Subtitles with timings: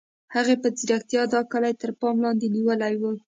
[0.35, 3.03] هغې په ځیرتیا دا کلی تر پام لاندې نیولی و